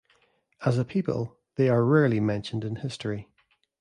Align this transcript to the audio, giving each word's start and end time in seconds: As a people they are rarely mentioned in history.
As 0.65 0.79
a 0.79 0.83
people 0.83 1.37
they 1.57 1.69
are 1.69 1.85
rarely 1.85 2.19
mentioned 2.19 2.63
in 2.65 2.77
history. 2.77 3.27